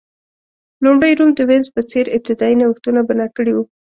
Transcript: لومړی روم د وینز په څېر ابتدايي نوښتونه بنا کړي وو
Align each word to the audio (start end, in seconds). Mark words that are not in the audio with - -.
لومړی 0.83 1.11
روم 1.17 1.29
د 1.35 1.39
وینز 1.49 1.67
په 1.75 1.81
څېر 1.89 2.05
ابتدايي 2.17 2.55
نوښتونه 2.61 2.99
بنا 3.09 3.27
کړي 3.35 3.51
وو 3.53 3.63